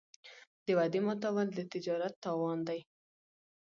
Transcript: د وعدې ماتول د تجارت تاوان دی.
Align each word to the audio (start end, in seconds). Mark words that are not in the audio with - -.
د 0.65 0.67
وعدې 0.77 0.99
ماتول 1.05 1.47
د 1.53 1.59
تجارت 1.73 2.13
تاوان 2.25 2.59
دی. 2.67 2.79